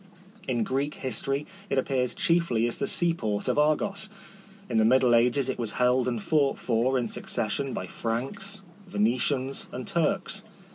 In 0.47 0.63
Greek 0.63 0.95
history, 0.95 1.45
it 1.69 1.77
appears 1.77 2.15
chiefly 2.15 2.67
as 2.67 2.79
the 2.79 2.87
seaport 2.87 3.47
of 3.47 3.59
Argos. 3.59 4.09
In 4.67 4.77
the 4.79 4.83
middle 4.83 5.13
ages 5.13 5.47
it 5.47 5.59
was 5.59 5.73
held 5.73 6.07
and 6.07 6.19
fought 6.19 6.57
for 6.57 6.97
in 6.97 7.07
succession 7.07 7.71
by 7.71 7.85
Franks, 7.85 8.63
Venetians, 8.87 9.67
and 9.71 9.87
Turks. 9.87 10.41